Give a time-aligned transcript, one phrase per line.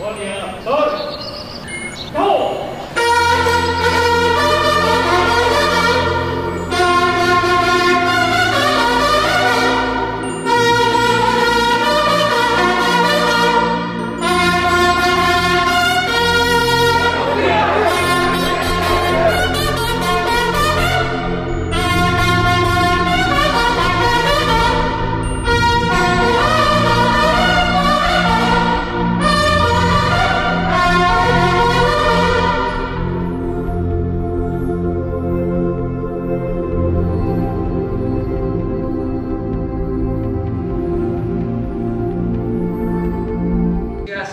[0.00, 0.37] Oh, yeah.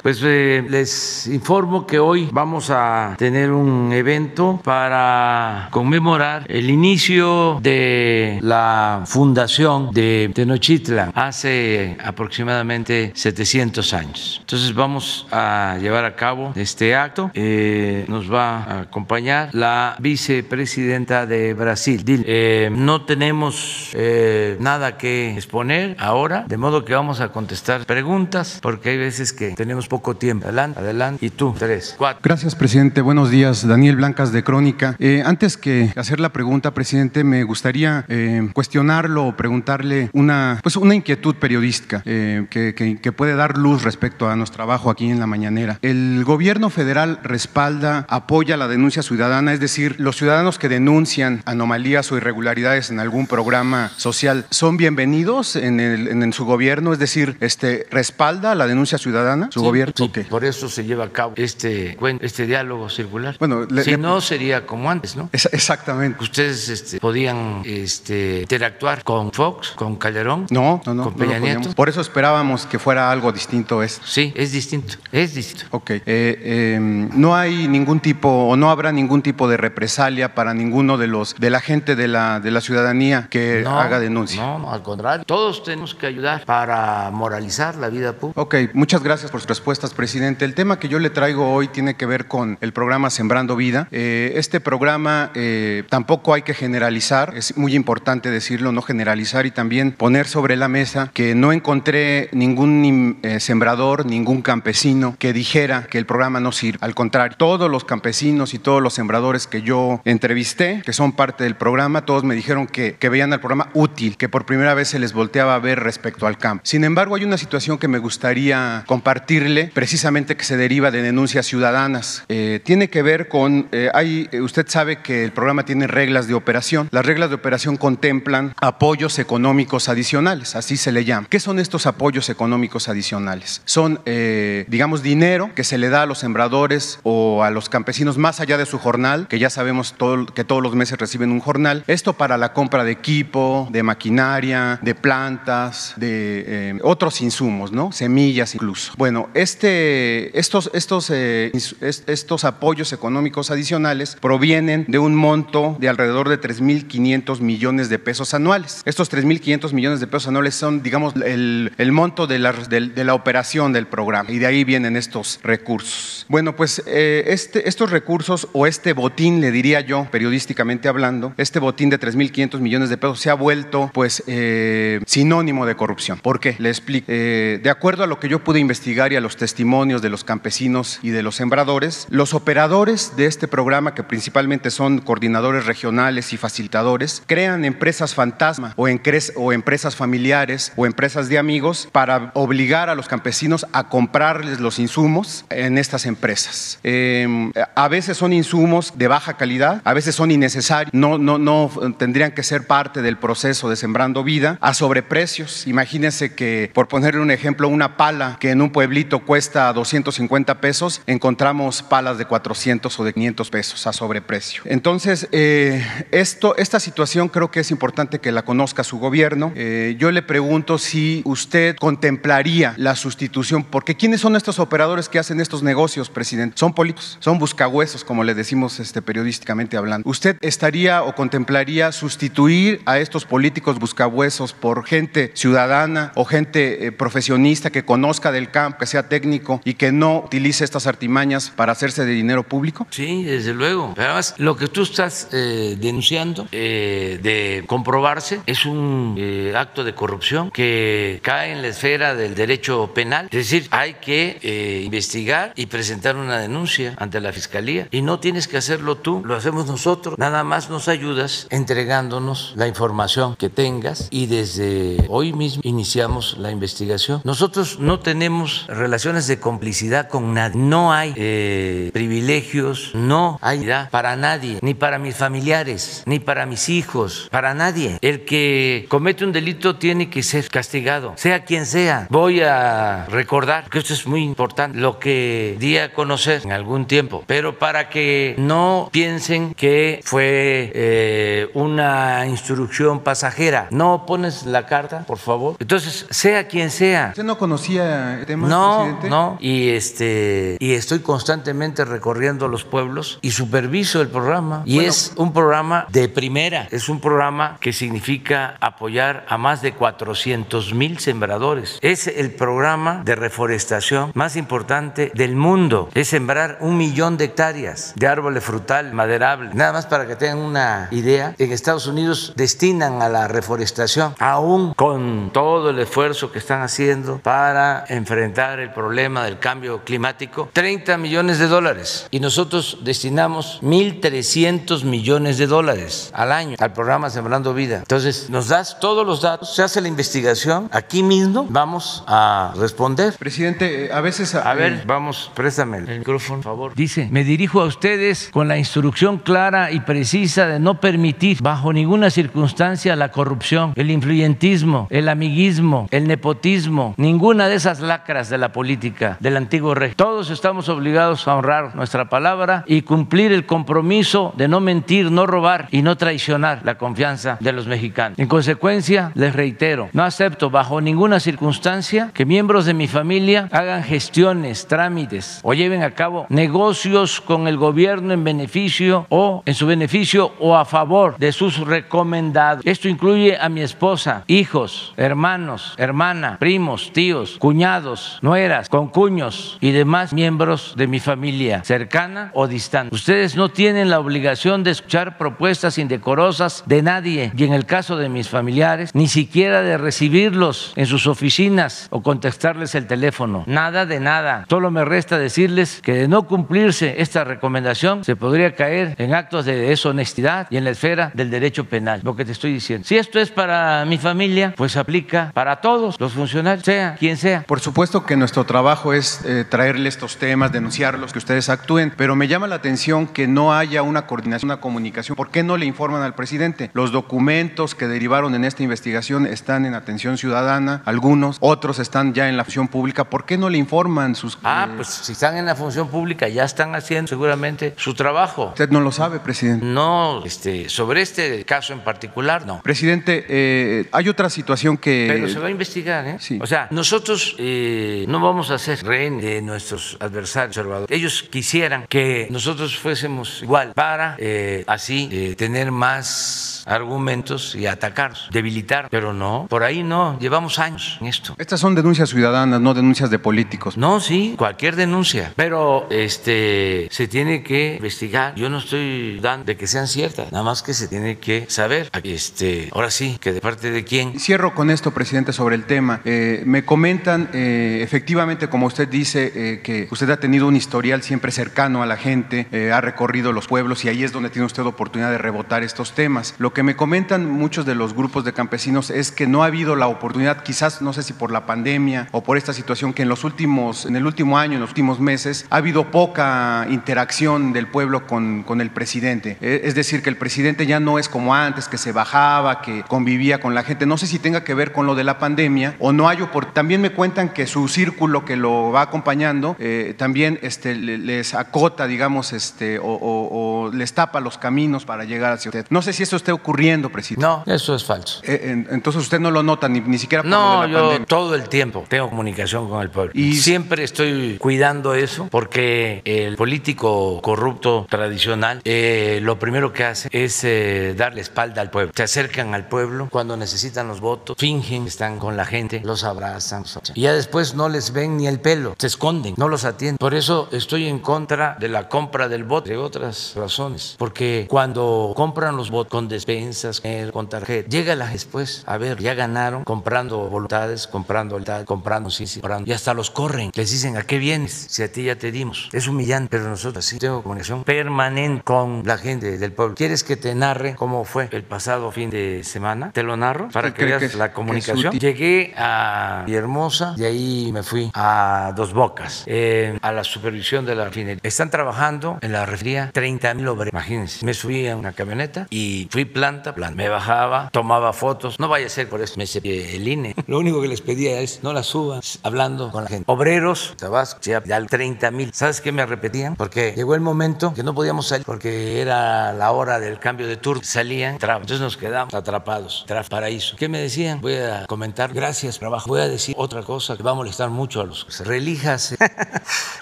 [0.05, 7.59] Pues eh, les informo que hoy vamos a tener un evento para conmemorar el inicio
[7.61, 14.37] de la fundación de Tenochtitlan hace aproximadamente 700 años.
[14.41, 17.31] Entonces vamos a llevar a cabo este acto.
[17.33, 22.03] Eh, nos va a acompañar la vicepresidenta de Brasil.
[22.07, 28.59] Eh, no tenemos eh, nada que exponer ahora, de modo que vamos a contestar preguntas
[28.61, 30.44] porque hay veces que tenemos poco tiempo.
[30.45, 31.25] Adelante, adelante.
[31.25, 32.21] Y tú, tres, cuatro.
[32.23, 33.01] Gracias, presidente.
[33.01, 33.67] Buenos días.
[33.67, 34.95] Daniel Blancas de Crónica.
[34.99, 40.75] Eh, antes que hacer la pregunta, presidente, me gustaría eh, cuestionarlo o preguntarle una, pues
[40.75, 45.09] una inquietud periodística eh, que, que- que puede dar luz respecto a nuestro trabajo aquí
[45.09, 45.79] en la mañanera.
[45.81, 52.11] El gobierno federal respalda, apoya la denuncia ciudadana, es decir, los ciudadanos que denuncian anomalías
[52.11, 56.99] o irregularidades en algún programa social son bienvenidos en, el- en- en su gobierno, es
[56.99, 59.93] decir, este, respalda la denuncia ciudadana, su Sí, gobierno.
[59.97, 60.19] sí, Ok.
[60.35, 63.37] Por eso se lleva a cabo este, este diálogo circular.
[63.39, 65.29] Bueno, le- si le- no, sería como antes, ¿no?
[65.31, 66.21] Es- exactamente.
[66.21, 71.03] Ustedes este, podían este, interactuar con Fox, con Calderón, No, no, no.
[71.05, 71.39] con Peña.
[71.39, 71.71] Nieto.
[71.73, 74.05] Por eso esperábamos que fuera algo distinto esto.
[74.05, 75.67] Sí, es distinto, es distinto.
[75.71, 75.91] Ok.
[75.91, 80.97] Eh, eh, no hay ningún tipo o no habrá ningún tipo de represalia para ninguno
[80.97, 84.41] de los de la gente de la de la ciudadanía que No, haga denuncia.
[84.41, 85.23] No, no, al contrario.
[85.25, 88.41] Todos tenemos que ayudar para moralizar la vida pública.
[88.41, 90.24] Ok, muchas gracias por sus respuestas, presidente.
[90.25, 93.87] El tema que yo le traigo hoy tiene que ver con el programa Sembrando Vida.
[93.91, 99.51] Eh, este programa eh, tampoco hay que generalizar, es muy importante decirlo, no generalizar y
[99.51, 105.83] también poner sobre la mesa que no encontré ningún eh, sembrador, ningún campesino que dijera
[105.83, 106.79] que el programa no sirve.
[106.81, 111.43] Al contrario, todos los campesinos y todos los sembradores que yo entrevisté, que son parte
[111.43, 114.87] del programa, todos me dijeron que, que veían al programa útil, que por primera vez
[114.87, 116.63] se les volteaba a ver respecto al campo.
[116.65, 121.45] Sin embargo, hay una situación que me gustaría compartirle, precisamente que se deriva de denuncias
[121.45, 122.23] ciudadanas.
[122.29, 126.29] Eh, tiene que ver con, eh, hay, eh, usted sabe que el programa tiene reglas
[126.29, 126.87] de operación.
[126.91, 131.27] Las reglas de operación contemplan apoyos económicos adicionales, así se le llama.
[131.29, 133.61] ¿Qué son estos apoyos económicos adicionales?
[133.65, 138.39] Son, digamos, dinero que se le da a los sembradores o a los campesinos más
[138.39, 139.93] allá de su jornal, que ya sabemos
[140.33, 141.83] que todos los meses reciben un jornal.
[141.87, 147.91] Esto para la compra de equipo, de maquinaria, de plantas, de otros insumos, ¿no?
[147.91, 148.93] Semillas incluso.
[148.97, 151.51] Bueno, este, estos, estos, eh,
[151.81, 158.33] estos apoyos económicos adicionales provienen de un monto de alrededor de 3.500 millones de pesos
[158.33, 158.81] anuales.
[158.85, 164.31] Estos 3.500 millones de pesos anuales son, digamos, el, monto de la, operación del programa
[164.31, 166.25] y de ahí vienen estos recursos.
[166.27, 171.59] Bueno, pues eh, este, estos recursos o este botín, le diría yo, periodísticamente hablando, este
[171.59, 176.19] botín de 3.500 millones de pesos se ha vuelto pues eh, sinónimo de corrupción.
[176.19, 176.55] ¿Por qué?
[176.59, 177.05] Le explico.
[177.09, 180.23] Eh, de acuerdo a lo que yo pude investigar y a los testimonios de los
[180.23, 186.33] campesinos y de los sembradores, los operadores de este programa, que principalmente son coordinadores regionales
[186.33, 188.87] y facilitadores, crean empresas fantasma o,
[189.35, 194.79] o empresas familiares o empresas de amigos para obligar a los campesinos a comprarles los
[194.79, 196.79] insumos en estas empresas.
[196.83, 201.71] Eh, a veces son insumos de baja calidad, a veces son innecesarios, no, no, no
[201.97, 205.67] tendrían que ser parte del proceso de sembrando vida a sobreprecios.
[205.67, 211.01] Imagínense que, por ponerle un ejemplo, una pala que en un pueblito cuesta 250 pesos,
[211.05, 214.63] encontramos palas de 400 o de 500 pesos a sobreprecio.
[214.65, 219.53] Entonces, eh, esto, esta situación creo que es importante que la conozca su gobierno.
[219.55, 225.19] Eh, yo le pregunto si usted contemplaría la sustitución, porque ¿quiénes son estos operadores que
[225.19, 226.57] hacen estos negocios, presidente?
[226.57, 230.09] Son políticos, son buscahuesos, como le decimos este, periodísticamente hablando.
[230.09, 236.91] ¿Usted estaría o contemplaría sustituir a estos políticos buscahuesos por gente ciudadana o gente eh,
[236.91, 241.73] profesionista que conozca del campo, que sea técnico y que no utilice estas artimañas para
[241.73, 242.87] hacerse de dinero público?
[242.91, 243.93] Sí, desde luego.
[243.95, 249.83] Pero además, lo que tú estás eh, denunciando eh, de comprobarse es un eh, acto
[249.83, 253.25] de corrupción que cae en la esfera del derecho penal.
[253.31, 257.87] Es decir, hay que eh, investigar y presentar una denuncia ante la fiscalía.
[257.91, 260.17] Y no tienes que hacerlo tú, lo hacemos nosotros.
[260.17, 266.51] Nada más nos ayudas entregándonos la información que tengas y desde hoy mismo iniciamos la
[266.51, 267.21] investigación.
[267.23, 270.59] Nosotros no tenemos relaciones de complicidad con nadie.
[270.59, 276.45] No hay eh, privilegios, no hay edad para nadie, ni para mis familiares, ni para
[276.45, 277.97] mis hijos, para nadie.
[278.01, 282.07] El que comete un delito tiene que ser castigado, sea quien sea.
[282.09, 286.85] Voy a recordar, que esto es muy importante, lo que di a conocer en algún
[286.85, 293.67] tiempo, pero para que no piensen que fue eh, una instrucción pasajera.
[293.71, 295.55] No pones la carta, por favor.
[295.59, 297.07] Entonces, sea quien sea.
[297.11, 299.09] ¿Usted no conocía el tema, No, presidente?
[299.09, 304.89] no, y este y estoy constantemente recorriendo los pueblos y superviso el programa y Bueno.
[304.89, 310.73] es un programa de primera, es un programa que significa apoyar a más de 400
[310.73, 311.77] mil sembradores.
[311.83, 315.89] Es el programa de reforestación más importante del mundo.
[315.93, 319.51] Es sembrar un millón de hectáreas de árboles frutal, maderable.
[319.53, 324.73] Nada más para que tengan una idea, en Estados Unidos destinan a la reforestación, aún
[324.73, 330.97] con todo el esfuerzo que están haciendo para enfrentar el problema del cambio climático, 30
[330.97, 332.07] millones de dólares.
[332.11, 337.77] Y nosotros destinamos 1.300 millones de dólares al año al programa Sembrando Vida.
[337.77, 343.13] Entonces, nos das todos los datos, se hace la investigación, aquí mismo vamos a responder.
[343.17, 344.35] Presidente, eh, a veces...
[344.35, 346.75] A eh, ver, vamos, préstame el micrófono, por favor.
[346.75, 351.73] Dice, me dirijo a ustedes con la instrucción clara y precisa de no permitir bajo
[351.73, 358.37] ninguna circunstancia la corrupción, el influyentismo, el amiguismo, el nepotismo, ninguna de esas lacras de
[358.37, 359.95] la política del antiguo régimen.
[359.97, 365.25] Todos estamos obligados a honrar nuestra palabra y cumplir el compromiso de no mentir, no
[365.25, 368.19] robar y no traicionar la confianza de los mexicanos.
[368.19, 373.81] En consecuencia, les reitero, no acepto bajo ninguna circunstancia que miembros de mi familia hagan
[373.81, 379.65] gestiones, trámites o lleven a cabo negocios con el gobierno en beneficio o en su
[379.65, 382.63] beneficio o a favor de sus recomendados.
[382.63, 389.14] Esto incluye a mi esposa, hijos, hermanos, hermana, primos, tíos, cuñados, nueras, concuños
[389.61, 392.93] y demás miembros de mi familia, cercana o distante.
[392.93, 397.97] Ustedes no tienen la obligación de escuchar propuestas indecorosas de nadie y en el caso
[397.97, 403.43] de mis familiares, ni siquiera de recibirlos en sus oficinas o contestarles el teléfono.
[403.47, 404.45] Nada de nada.
[404.49, 409.45] Solo me resta decirles que de no cumplirse esta recomendación se podría caer en actos
[409.45, 412.01] de deshonestidad y en la esfera del derecho penal.
[412.03, 412.85] Lo que te estoy diciendo.
[412.85, 417.43] Si esto es para mi familia, pues aplica para todos los funcionarios, sea quien sea.
[417.43, 422.15] Por supuesto que nuestro trabajo es eh, traerle estos temas, denunciarlos, que ustedes actúen, pero
[422.15, 425.15] me llama la atención que no haya una coordinación, una comunicación.
[425.15, 426.71] ¿Por qué no le informan al presidente?
[426.73, 432.29] Los documentos que derivaron en esta investigación están en atención ciudadana, algunos, otros están ya
[432.29, 433.05] en la función pública.
[433.05, 434.37] ¿Por qué no le informan sus...
[434.43, 438.49] Ah, eh, pues si están en la función pública ya están haciendo seguramente su trabajo.
[438.49, 439.65] Usted no lo sabe, presidente.
[439.65, 442.61] No, este, sobre este caso en particular, no.
[442.61, 445.07] Presidente, eh, hay otra situación que...
[445.09, 446.17] Pero se va a investigar, ¿eh?
[446.19, 446.39] sí.
[446.41, 450.97] O sea, nosotros no vamos a ser rehén de nuestros adversarios conservadores.
[450.97, 458.29] Ellos quisieran que nosotros fuésemos igual para eh, así eh, tener más argumentos y atacarnos,
[458.31, 461.35] debilitar, pero no, por ahí no, llevamos años en esto.
[461.37, 463.77] Estas son denuncias ciudadanas, no denuncias de políticos.
[463.77, 468.33] No, sí, cualquier denuncia, pero este se tiene que investigar.
[468.35, 471.89] Yo no estoy dando de que sean ciertas, nada más que se tiene que saber.
[472.03, 474.19] Este, ahora sí, que de parte de quién.
[474.19, 476.01] Cierro con esto, presidente, sobre el tema.
[476.05, 481.01] Eh, me comentan, eh, efectivamente, como usted dice, eh, que usted ha tenido un historial
[481.01, 484.45] siempre cercano a la gente, eh, ha recorrido los pueblos y ahí es donde tiene
[484.45, 486.35] usted oportunidad de rebotar estos temas.
[486.37, 489.75] Lo que me comentan muchos de los grupos de campesinos es que no ha habido
[489.75, 493.09] la oportunidad, quizás no sé si por la pandemia o por esta situación que en
[493.09, 497.67] los últimos, en el último año, en los últimos meses, ha habido poca interacción del
[497.67, 499.37] pueblo con, con el presidente.
[499.41, 502.83] Eh, es decir, que el presidente ya no es como antes, que se bajaba, que
[502.87, 503.85] convivía con la gente.
[503.85, 506.53] No sé si tenga que ver con lo de la pandemia o no hay opor-
[506.53, 511.33] También me cuentan que su círculo que lo va acompañando eh, también este, le- les
[511.33, 515.65] acota, digamos, este, o, o- o les tapa los caminos para llegar hacia usted.
[515.69, 517.25] No sé si eso esté ocurriendo, presidente.
[517.25, 518.21] No, eso es falso.
[518.23, 520.73] Eh, en- entonces usted no lo nota ni, ni siquiera por lo No, de la
[520.73, 521.05] yo pandemia.
[521.07, 523.11] todo el tiempo tengo comunicación con el pueblo.
[523.15, 530.09] Y- siempre estoy cuidando eso porque el político corrupto tradicional eh, lo primero que hace
[530.11, 531.91] es eh, darle espalda al pueblo.
[531.95, 536.63] Se acercan al pueblo cuando necesitan los votos, fingen están con la gente, los abrazan.
[536.93, 539.97] Y ya después no les ven ni el pelo, se esconden, no los atienden.
[539.97, 543.95] Por eso estoy en contra de la compra del voto, de otras razones.
[543.97, 546.81] Porque cuando compran los votos con despensas,
[547.11, 552.27] con tarjeta, llega la después, a ver, ya ganaron comprando voluntades, comprando tal, comprando sí,
[552.27, 552.69] sí, comprando.
[552.69, 553.51] Y hasta los corren.
[553.53, 554.67] Les dicen, ¿a qué vienes?
[554.69, 555.69] Si a ti ya te dimos.
[555.73, 559.75] Es humillante, pero nosotros sí tengo comunicación permanente con la gente del pueblo.
[559.75, 562.91] ¿Quieres que te narre cómo fue el pasado fin de semana?
[562.91, 564.97] Te lo narro para que veas la comunicación.
[564.97, 570.75] Llegué a Hermosa, y ahí me fui a Dos Bocas, eh, a la supervisión de
[570.75, 571.19] la refinería.
[571.23, 573.73] Están trabajando en la refinería 30 mil obreros.
[573.73, 576.75] Imagínense, me subí a una camioneta y fui planta, planta.
[576.75, 578.39] Me bajaba, tomaba fotos.
[578.39, 580.15] No vaya a ser por eso, me el INE.
[580.27, 583.05] Lo único que les pedía es no la subas, hablando con la gente.
[583.07, 585.31] Obreros, Tabasco, ya 30 mil.
[585.33, 586.35] ¿Sabes qué me repetían?
[586.35, 590.37] Porque llegó el momento que no podíamos salir porque era la hora del cambio de
[590.37, 590.63] turno.
[590.63, 592.85] Salían, entonces nos quedamos atrapados.
[593.09, 593.55] Paraíso.
[593.57, 594.21] ¿Qué me decían?
[594.21, 595.13] Voy a comentar.
[595.13, 595.87] Gracias, trabajo.
[595.87, 598.97] Voy a decir otra cosa que va a molestar mucho a los relíjase.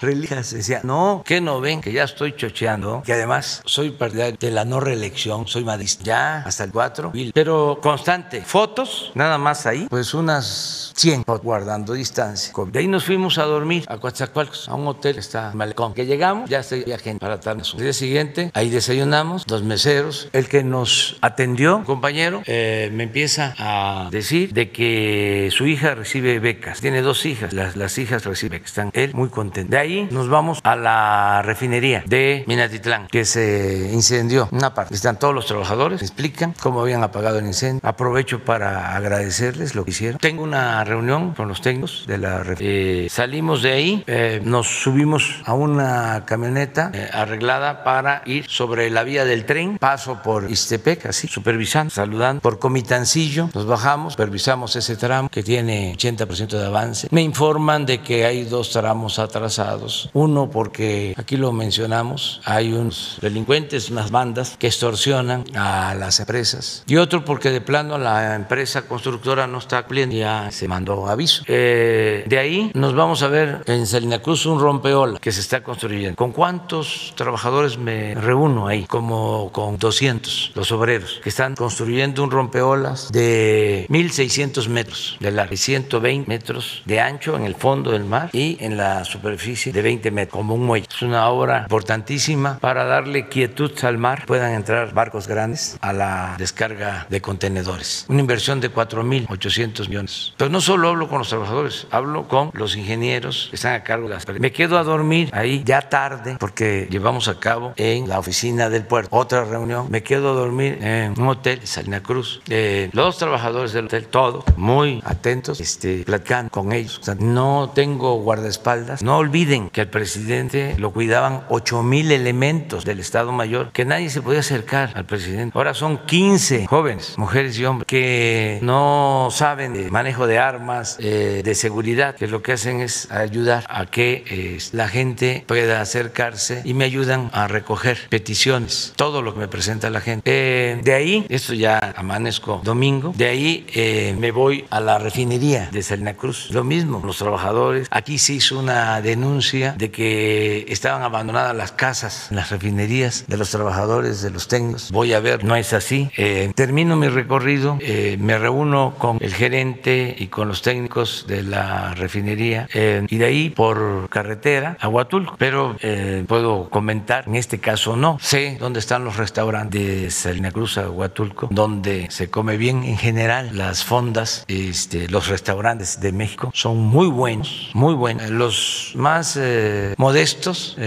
[0.00, 0.56] relíjase.
[0.58, 4.64] Decía, no, que no ven que ya estoy chocheando, que además soy partidario de la
[4.64, 6.04] no reelección, soy madrista.
[6.04, 8.42] Ya hasta el 4, pero constante.
[8.42, 12.52] Fotos, nada más ahí, pues unas 100 guardando distancia.
[12.70, 15.94] De ahí nos fuimos a dormir a Coatzacoalcos, a un hotel que está en Malecón.
[15.94, 17.74] Que llegamos, ya había gente para tardes.
[17.74, 20.28] El día siguiente, ahí desayunamos, dos meseros.
[20.32, 26.38] El que nos atendió, compañero, eh, me empieza a decir de que su hija recibe
[26.38, 26.80] becas.
[26.80, 28.70] Tiene dos hijas, las, las hijas reciben becas.
[28.70, 29.70] Están él muy contento.
[29.70, 34.48] De ahí nos vamos a la refinería de Minatitlán, que se incendió.
[34.52, 34.94] Una parte.
[34.94, 37.80] Están todos los trabajadores, explican cómo habían apagado el incendio.
[37.82, 40.18] Aprovecho para agradecerles lo que hicieron.
[40.18, 45.42] Tengo una reunión con los técnicos de la eh, salimos de ahí, eh, nos subimos
[45.44, 51.06] a una camioneta eh, arreglada para ir sobre la vía del tren, paso por Istepec,
[51.06, 57.08] así, supervisando, saludando, por Comitancillo, nos bajamos, supervisamos ese tramo que tiene 80% de avance.
[57.10, 63.18] Me informan de que hay dos tramos atrasados, uno porque aquí lo mencionamos, hay unos
[63.20, 68.82] delincuentes, unas bandas que extorsionan a las empresas y otro porque de plano la empresa
[68.82, 71.44] constructora no está cumpliendo, ya se mandó aviso.
[71.46, 75.62] Eh, de ahí nos vamos a ver en Salina Cruz un rompeola que se está
[75.62, 76.16] construyendo.
[76.16, 78.84] ¿Con cuántos trabajadores me reúno ahí?
[78.86, 85.54] Como con 200, los obreros, que están construyendo un rompeolas de 1.600 metros de largo
[85.54, 89.82] y 120 metros de ancho en el fondo del mar y en la superficie de
[89.82, 90.86] 20 metros, como un muelle.
[90.88, 96.34] Es una obra importantísima para darle quietud al mar, puedan entrar barcos grandes a la
[96.38, 98.06] descarga de contenedores.
[98.08, 100.34] Una inversión de 4.800 millones.
[100.36, 104.08] Pero no solo hablo con los trabajadores, hablo con los ingenieros que están a cargo
[104.08, 104.28] de las...
[104.28, 108.84] Me quedo a dormir ahí ya tarde porque llevamos a cabo en la oficina del
[108.84, 109.86] puerto otra reunión.
[109.90, 112.42] Me quedo a dormir en un hotel, Salina Cruz.
[112.48, 117.00] Eh, los trabajadores del hotel, todos muy atentos, este, platicando con ellos.
[117.18, 119.02] no tengo guardaespaldas.
[119.02, 124.10] No olviden que al presidente lo cuidaban 8 mil elementos del Estado Mayor, que nadie
[124.10, 125.56] se podía acercar al presidente.
[125.56, 131.42] Ahora son 15 jóvenes, mujeres y hombres, que no saben de manejo de armas, eh,
[131.44, 136.62] de seguridad, que lo que hacen es ayudar a que eh, la gente pueda acercarse
[136.64, 140.22] y me ayudan a recoger peticiones, todo lo que me presenta la gente.
[140.24, 145.82] Eh, de ahí, esto ya amanezco domingo, de ahí me voy a la refinería de
[145.82, 147.88] Salina Cruz, lo mismo, los trabajadores.
[147.94, 153.50] Aquí se hizo una denuncia de que estaban abandonadas las casas, las refinerías de los
[153.50, 154.90] trabajadores, de los técnicos.
[154.90, 156.10] Voy a ver, no es así.
[156.54, 157.78] termino mi recorrido,
[158.18, 163.24] me reúno con el gerente y con los técnicos de la refinería eh, y de
[163.24, 165.36] ahí por carretera a Huatulco.
[165.38, 168.18] Pero eh, puedo comentar, en este caso no.
[168.20, 172.96] Sé dónde están los restaurantes de Salina Cruz a Huatulco, donde se come bien en
[172.96, 173.50] general.
[173.52, 178.30] Las fondas, este, los restaurantes de México son muy buenos, muy buenos.
[178.30, 180.78] Los más eh, modestos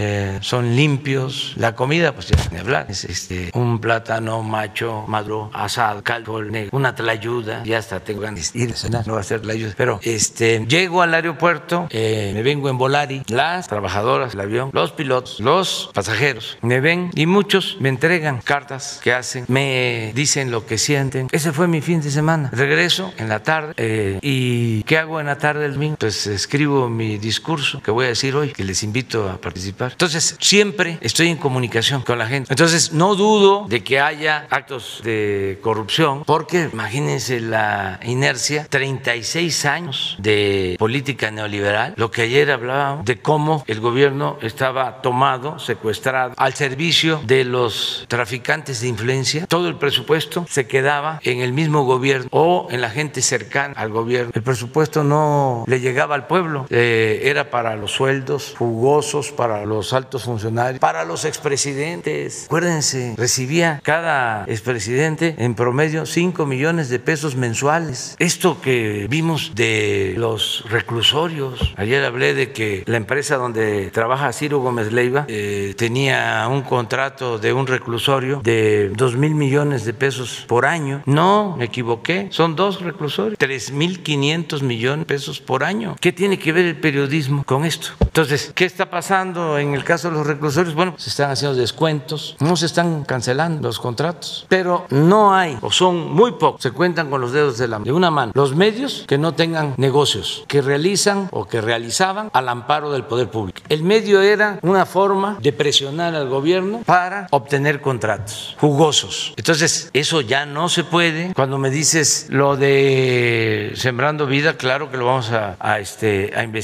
[0.42, 1.54] son limpios.
[1.58, 6.96] La comida, pues ya ni hablar, es este, un plátano macho, maduro, asado, caldo, una
[6.96, 7.64] tlayuda.
[7.64, 9.74] Ya hasta tengo ganas de ir a cenar, no va a ser la ayuda.
[9.78, 14.92] Pero este, llego al aeropuerto, eh, me vengo en Volari, las trabajadoras del avión, los
[14.92, 20.66] pilotos, los pasajeros, me ven y muchos me entregan cartas que hacen, me dicen lo
[20.66, 21.28] que sienten.
[21.32, 22.50] Ese fue mi fin de semana.
[22.54, 25.98] Regreso en la tarde eh, y ¿qué hago en la tarde del domingo?
[26.00, 29.92] Pues escribo mi discurso que voy a decir hoy, que les invito a participar.
[29.92, 32.52] Entonces, siempre estoy en comunicación con la gente.
[32.52, 40.16] Entonces, no dudo de que haya actos de corrupción, porque imagínense la inercia, 36 años
[40.20, 46.54] de política neoliberal, lo que ayer hablábamos de cómo el gobierno estaba tomado, secuestrado, al
[46.54, 52.28] servicio de los traficantes de influencia, todo el presupuesto se quedaba en el mismo gobierno
[52.32, 54.32] o en la gente cercana al gobierno.
[54.34, 59.94] El presupuesto no le llegaba al pueblo, eh, era para los sueldos jugosos, para los
[59.94, 62.46] altos funcionarios, para los expresidentes.
[62.46, 68.16] Acuérdense, recibía cada expresidente en promedio 5 millones de pesos mensuales.
[68.20, 74.60] Esto que vimos de los reclusorios, ayer hablé de que la empresa donde trabaja Ciro
[74.60, 80.46] Gómez Leiva eh, tenía un contrato de un reclusorio de 2 mil millones de pesos
[80.48, 81.02] por año.
[81.08, 85.96] No, me equivoqué, son dos reclusorios, 3 mil 500 millones de pesos por año.
[86.00, 87.90] ¿Qué tiene que ver el periodismo con esto?
[88.00, 90.76] Entonces, ¿qué está pasando en el caso de los reclusorios?
[90.76, 95.72] Bueno, se están haciendo descuentos, no se están cancelando los contratos, pero no hay, o
[95.72, 99.06] son muy pocos, se cuentan con los dedos de, la, de una mano, los medios
[99.08, 103.62] que no tengan negocios, que realizan o que realizaban al amparo del poder público.
[103.70, 109.34] El medio era una forma de presionar al gobierno para obtener contratos jugosos.
[109.38, 111.34] Entonces, eso ya no se puede.
[111.34, 116.57] Cuando me dices lo de Sembrando Vida, claro que lo vamos a, este, a investigar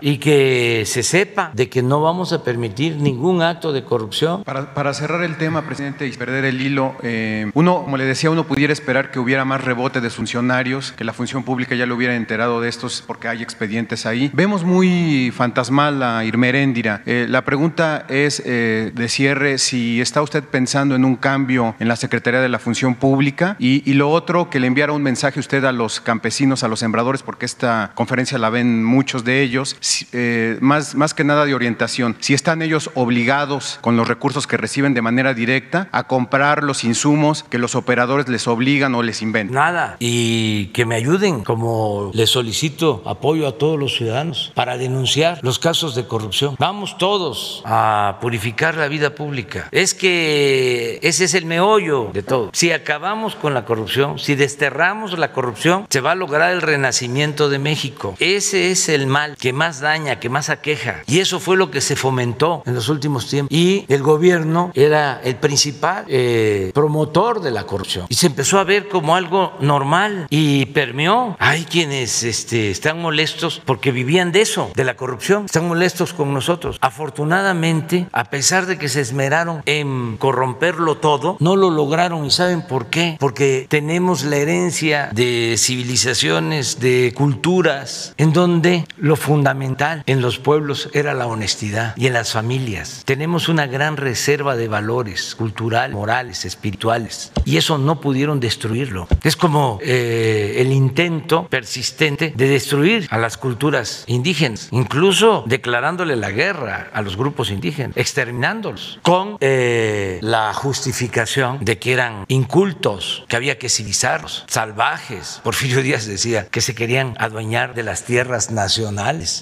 [0.00, 4.44] y que se sepa de que no vamos a permitir ningún acto de corrupción.
[4.44, 8.44] Para, cerrar el tema, presidente, y perder el hilo, eh, uno, como le decía, uno
[8.44, 12.16] pudiera esperar que hubiera más rebote de funcionarios, que la función pública ya lo hubiera
[12.16, 14.30] enterado de estos porque hay expedientes ahí.
[14.34, 17.02] Vemos muy fantasmal a Irmeréndira.
[17.06, 21.88] Eh, la pregunta es eh, de cierre si está usted pensando en un cambio en
[21.88, 25.40] la Secretaría de la Función Pública y, y lo otro, que le enviara un mensaje
[25.40, 29.76] usted a los campesinos, a los sembradores, porque esta conferencia la ven muchos de ellos,
[30.12, 32.16] eh, más, más que nada de orientación.
[32.20, 36.84] Si están ellos obligados con los recursos que reciben de manera directa a comprar los
[36.84, 39.54] insumos que los operadores les obligan o les inventan.
[39.54, 39.96] Nada.
[39.98, 45.58] Y que me ayuden, como les solicito apoyo a todos los ciudadanos para denunciar los
[45.58, 46.56] casos de corrupción.
[46.58, 49.68] Vamos todos a purificar la vida pública.
[49.72, 52.50] Es que ese es el meollo de todo.
[52.52, 57.48] Si acabamos con la corrupción, si desterramos la corrupción, se va a lograr el renacimiento
[57.48, 58.14] de México.
[58.18, 61.02] Ese es el mal que más daña, que más aqueja.
[61.06, 63.54] Y eso fue lo que se fomentó en los últimos tiempos.
[63.56, 68.06] Y el gobierno era el principal eh, promotor de la corrupción.
[68.08, 71.36] Y se empezó a ver como algo normal y permeó.
[71.38, 75.44] Hay quienes este, están molestos porque vivían de eso, de la corrupción.
[75.44, 76.78] Están molestos con nosotros.
[76.80, 82.24] Afortunadamente, a pesar de que se esmeraron en corromperlo todo, no lo lograron.
[82.24, 83.16] ¿Y saben por qué?
[83.20, 90.90] Porque tenemos la herencia de civilizaciones, de culturas, en donde lo fundamental en los pueblos
[90.92, 93.02] era la honestidad y en las familias.
[93.04, 99.08] Tenemos una gran reserva de valores culturales, morales, espirituales, y eso no pudieron destruirlo.
[99.22, 106.30] Es como eh, el intento persistente de destruir a las culturas indígenas, incluso declarándole la
[106.30, 113.36] guerra a los grupos indígenas, exterminándolos, con eh, la justificación de que eran incultos, que
[113.36, 115.40] había que civilizarlos, salvajes.
[115.42, 118.89] Porfirio Díaz decía que se querían adueñar de las tierras nacionales.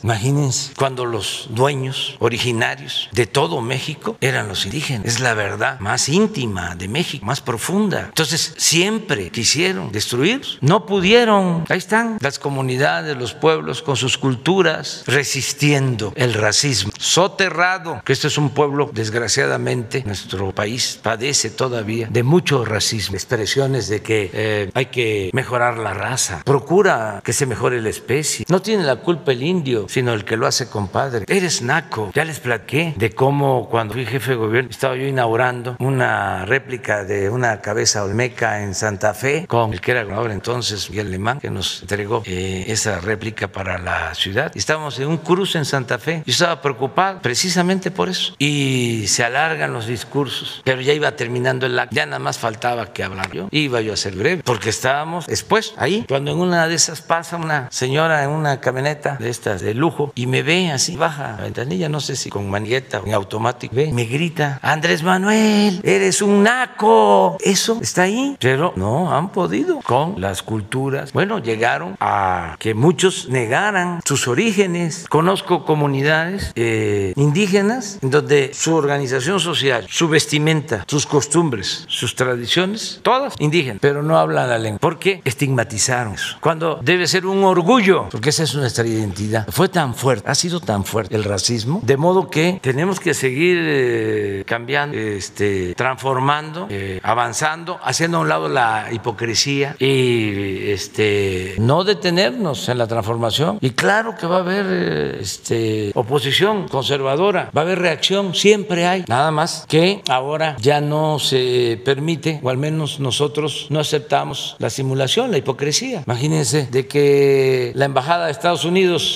[0.03, 5.07] Imagínense cuando los dueños originarios de todo México eran los indígenas.
[5.07, 8.07] Es la verdad más íntima de México, más profunda.
[8.09, 11.65] Entonces, siempre quisieron destruir, no pudieron.
[11.69, 16.93] Ahí están las comunidades, los pueblos con sus culturas resistiendo el racismo.
[16.99, 23.89] Soterrado, que este es un pueblo, desgraciadamente, nuestro país padece todavía de mucho racismo, expresiones
[23.89, 28.45] de que eh, hay que mejorar la raza, procura que se mejore la especie.
[28.49, 31.25] No tiene la culpa el indio, sino el que lo hace compadre.
[31.29, 32.11] Eres naco.
[32.15, 37.05] Ya les plaqué de cómo cuando fui jefe de gobierno estaba yo inaugurando una réplica
[37.05, 41.41] de una cabeza olmeca en Santa Fe con el que era gobernador entonces, Miguel Alemán,
[41.41, 44.51] que nos entregó eh, esa réplica para la ciudad.
[44.55, 46.23] Estábamos en un cruce en Santa Fe.
[46.27, 48.35] Yo estaba preocupado precisamente por eso.
[48.39, 51.95] Y se alargan los discursos, pero ya iba terminando el acto.
[51.95, 53.49] Ya nada más faltaba que hablar yo.
[53.51, 57.37] Iba yo a ser breve, porque estábamos después ahí, cuando en una de esas pasa
[57.37, 61.45] una señora en una camioneta de estas de lujo y me ve así, baja la
[61.45, 66.23] ventanilla, no sé si con manigueta o en automático, ve, me grita, Andrés Manuel, eres
[66.23, 67.37] un naco.
[67.41, 71.13] Eso está ahí, pero no han podido con las culturas.
[71.13, 75.07] Bueno, llegaron a que muchos negaran sus orígenes.
[75.09, 83.01] Conozco comunidades eh, indígenas en donde su organización social, su vestimenta, sus costumbres, sus tradiciones,
[83.03, 84.79] todas indígenas, pero no hablan la lengua.
[84.79, 85.21] ¿Por qué?
[85.25, 86.37] Estigmatizaron eso.
[86.41, 89.18] Cuando debe ser un orgullo, porque esa es nuestra identidad.
[89.49, 93.59] Fue tan fuerte, ha sido tan fuerte el racismo, de modo que tenemos que seguir
[93.61, 101.85] eh, cambiando, este, transformando, eh, avanzando, haciendo a un lado la hipocresía y este, no
[101.85, 103.59] detenernos en la transformación.
[103.61, 108.87] Y claro que va a haber eh, este, oposición conservadora, va a haber reacción, siempre
[108.87, 114.57] hay, nada más que ahora ya no se permite, o al menos nosotros no aceptamos
[114.59, 116.03] la simulación, la hipocresía.
[116.07, 118.65] Imagínense de que la Embajada de Estados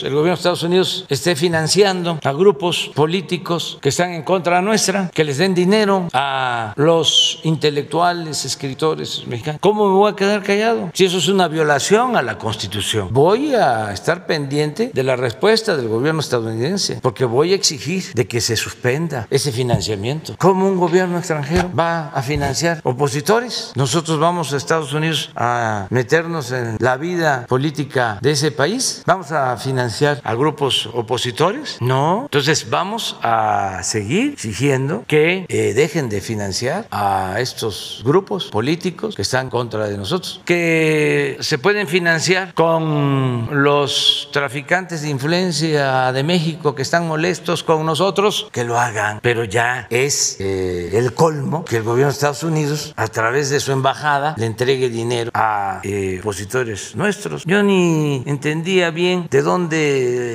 [0.02, 5.10] El gobierno de Estados Unidos, esté financiando a grupos políticos que están en contra nuestra,
[5.12, 9.60] que les den dinero a los intelectuales, escritores mexicanos.
[9.60, 10.90] ¿Cómo me voy a quedar callado?
[10.94, 13.08] Si eso es una violación a la Constitución.
[13.10, 18.26] Voy a estar pendiente de la respuesta del gobierno estadounidense, porque voy a exigir de
[18.26, 20.34] que se suspenda ese financiamiento.
[20.38, 23.72] ¿Cómo un gobierno extranjero va a financiar opositores?
[23.74, 29.02] Nosotros vamos a Estados Unidos a meternos en la vida política de ese país.
[29.06, 29.81] ¿Vamos a financiar
[30.24, 31.78] a grupos opositores?
[31.80, 32.22] No.
[32.24, 39.22] Entonces vamos a seguir exigiendo que eh, dejen de financiar a estos grupos políticos que
[39.22, 46.74] están contra de nosotros, que se pueden financiar con los traficantes de influencia de México
[46.74, 51.78] que están molestos con nosotros, que lo hagan, pero ya es eh, el colmo que
[51.78, 56.18] el gobierno de Estados Unidos, a través de su embajada, le entregue dinero a eh,
[56.20, 57.44] opositores nuestros.
[57.44, 59.71] Yo ni entendía bien de dónde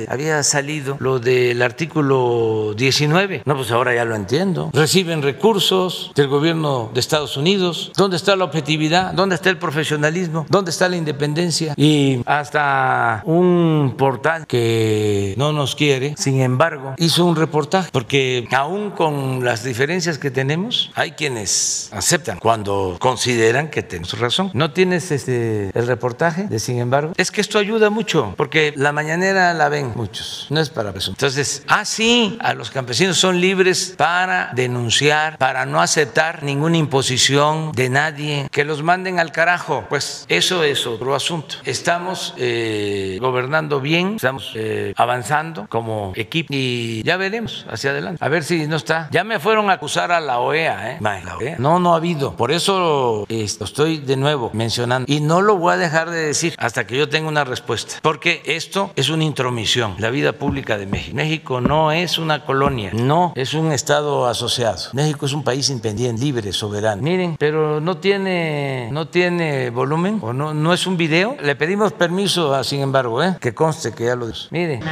[0.08, 3.42] había salido lo del artículo 19.
[3.44, 4.70] No, pues ahora ya lo entiendo.
[4.72, 7.92] Reciben recursos del gobierno de Estados Unidos.
[7.96, 9.12] ¿Dónde está la objetividad?
[9.12, 10.46] ¿Dónde está el profesionalismo?
[10.48, 11.74] ¿Dónde está la independencia?
[11.76, 18.90] Y hasta un portal que no nos quiere, sin embargo, hizo un reportaje, porque aún
[18.90, 24.50] con las diferencias que tenemos, hay quienes aceptan cuando consideran que tenemos razón.
[24.54, 27.12] ¿No tienes este, el reportaje de sin embargo?
[27.16, 31.10] Es que esto ayuda mucho, porque la mañanera la ven muchos, no es para eso.
[31.10, 37.72] Entonces, así ah, a los campesinos son libres para denunciar, para no aceptar ninguna imposición
[37.72, 39.84] de nadie, que los manden al carajo.
[39.88, 41.56] Pues eso es otro asunto.
[41.64, 48.24] Estamos eh, gobernando bien, estamos eh, avanzando como equipo y ya veremos hacia adelante.
[48.24, 49.08] A ver si no está.
[49.10, 50.98] Ya me fueron a acusar a la OEA, ¿eh?
[51.00, 51.56] La OEA.
[51.58, 52.36] No, no ha habido.
[52.36, 56.54] Por eso esto, estoy de nuevo mencionando y no lo voy a dejar de decir
[56.58, 60.86] hasta que yo tenga una respuesta, porque esto es una intromisión, la vida pública de
[60.86, 61.16] México.
[61.16, 64.78] México no es una colonia, no es un estado asociado.
[64.92, 67.02] México es un país independiente, libre, soberano.
[67.02, 71.36] Miren, pero no tiene no tiene volumen o no no es un video.
[71.42, 73.36] Le pedimos permiso, a, sin embargo, ¿eh?
[73.40, 74.48] que conste que ya lo dijo.
[74.50, 74.82] Miren.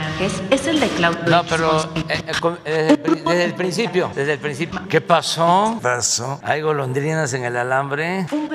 [0.51, 1.21] Es el de Claudio.
[1.27, 2.25] No, pero eh,
[2.65, 4.81] eh, desde el principio, desde el principio.
[4.89, 5.79] ¿Qué pasó?
[5.83, 6.41] Pasó.
[6.43, 8.27] Hay golondrinas en el alambre.
[8.33, 8.49] Un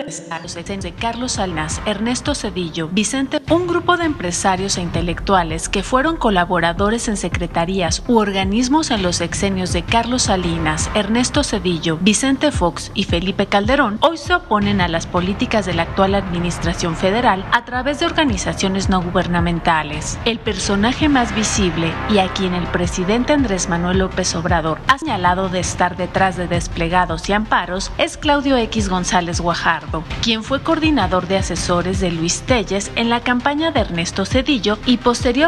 [0.82, 7.10] de Carlos Salinas, Ernesto Cedillo, Vicente, un grupo de empresarios e intelectuales que fueron colaboradores
[7.10, 13.04] en secretarías u organismos en los sexenios de Carlos Salinas, Ernesto Cedillo, Vicente Fox y
[13.04, 18.00] Felipe Calderón, hoy se oponen a las políticas de la actual administración federal a través
[18.00, 20.18] de organizaciones no gubernamentales.
[20.24, 25.50] El personaje más visible y a quien el presidente Andrés Manuel López Obrador ha señalado
[25.50, 31.28] de estar detrás de desplegados y amparos es Claudio X González Guajardo, quien fue coordinador
[31.28, 35.40] de asesores de Luis Telles en la campaña de Ernesto Cedillo y posteriormente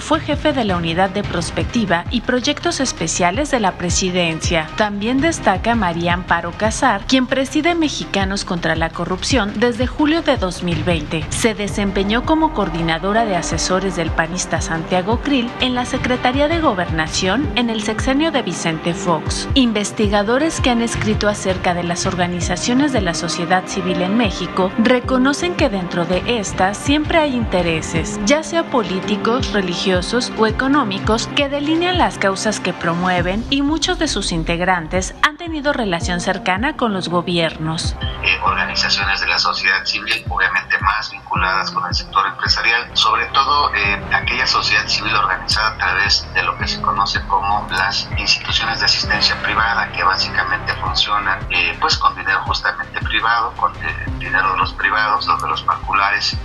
[0.00, 4.68] fue jefe de la unidad de prospectiva y proyectos especiales de la presidencia.
[4.76, 11.26] También destaca María Amparo Casar, quien preside Mexicanos contra la Corrupción desde julio de 2020.
[11.28, 17.46] Se desempeñó como coordinadora de asesores del panista Santiago Krill en la Secretaría de Gobernación
[17.54, 19.48] en el sexenio de Vicente Fox.
[19.54, 25.54] Investigadores que han escrito acerca de las organizaciones de la sociedad civil en México reconocen
[25.54, 31.98] que dentro de estas siempre hay intereses, ya sea políticos, religiosos o económicos, que delinean
[31.98, 37.08] las causas que promueven y muchos de sus integrantes han tenido relación cercana con los
[37.08, 37.96] gobiernos.
[38.22, 43.74] Eh, organizaciones de la sociedad civil, obviamente más vinculadas con el sector empresarial, sobre todo
[43.74, 48.78] eh, aquella sociedad civil organizada a través de lo que se conoce como las instituciones
[48.78, 53.72] de asistencia privada, que básicamente funcionan eh, pues con dinero justamente privado, con
[54.18, 56.36] dinero de los privados, los de los particulares,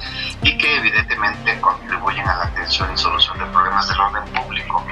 [0.44, 4.86] y que evidentemente contribuyen a la atención y solución de problemas del orden público.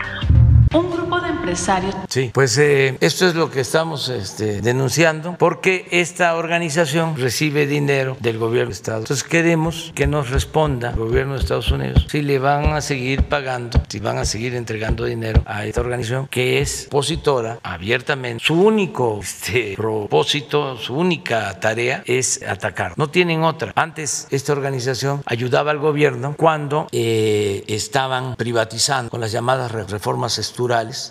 [0.74, 1.96] Un grupo de empresarios.
[2.10, 8.18] Sí, pues eh, esto es lo que estamos este, denunciando, porque esta organización recibe dinero
[8.20, 12.22] del gobierno de Estados Entonces queremos que nos responda el gobierno de Estados Unidos si
[12.22, 16.60] le van a seguir pagando, si van a seguir entregando dinero a esta organización que
[16.60, 18.44] es opositora abiertamente.
[18.44, 22.94] Su único este, propósito, su única tarea es atacar.
[22.98, 23.72] No tienen otra.
[23.76, 30.57] Antes esta organización ayudaba al gobierno cuando eh, estaban privatizando con las llamadas reformas estructurales.